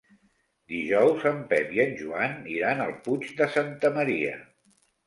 Dijous 0.71 1.27
en 1.33 1.37
Pep 1.53 1.75
i 1.77 1.83
en 1.85 1.93
Joan 2.01 2.35
iran 2.57 2.85
al 2.89 2.99
Puig 3.07 3.31
de 3.45 3.53
Santa 3.59 3.97
Maria. 4.01 4.39